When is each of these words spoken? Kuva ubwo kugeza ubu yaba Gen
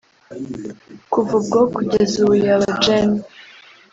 Kuva 1.11 1.31
ubwo 1.39 1.59
kugeza 1.75 2.15
ubu 2.23 2.35
yaba 2.45 2.67
Gen 2.83 3.09